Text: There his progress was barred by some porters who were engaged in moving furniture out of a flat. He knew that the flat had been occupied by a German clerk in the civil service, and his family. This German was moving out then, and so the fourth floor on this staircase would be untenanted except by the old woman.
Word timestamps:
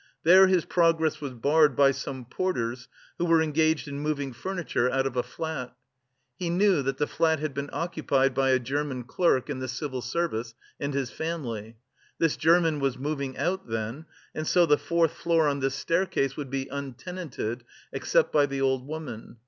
There 0.23 0.47
his 0.47 0.65
progress 0.65 1.21
was 1.21 1.33
barred 1.35 1.75
by 1.75 1.91
some 1.91 2.25
porters 2.25 2.87
who 3.19 3.25
were 3.25 3.39
engaged 3.39 3.87
in 3.87 3.99
moving 3.99 4.33
furniture 4.33 4.89
out 4.89 5.05
of 5.05 5.15
a 5.15 5.21
flat. 5.21 5.75
He 6.35 6.49
knew 6.49 6.81
that 6.81 6.97
the 6.97 7.05
flat 7.05 7.37
had 7.37 7.53
been 7.53 7.69
occupied 7.71 8.33
by 8.33 8.49
a 8.49 8.57
German 8.57 9.03
clerk 9.03 9.47
in 9.47 9.59
the 9.59 9.67
civil 9.67 10.01
service, 10.01 10.55
and 10.79 10.95
his 10.95 11.11
family. 11.11 11.77
This 12.17 12.35
German 12.35 12.79
was 12.79 12.97
moving 12.97 13.37
out 13.37 13.67
then, 13.69 14.07
and 14.33 14.47
so 14.47 14.65
the 14.65 14.75
fourth 14.79 15.13
floor 15.13 15.47
on 15.47 15.59
this 15.59 15.75
staircase 15.75 16.35
would 16.35 16.49
be 16.49 16.67
untenanted 16.69 17.63
except 17.93 18.33
by 18.33 18.47
the 18.47 18.59
old 18.61 18.87
woman. 18.87 19.37